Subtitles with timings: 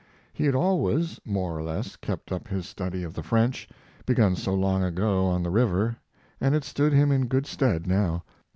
[0.33, 3.69] He had always, more or less, kept up his study of the French,
[4.07, 5.95] begun so long ago on the river
[6.39, 8.23] and it stood him in good stead now.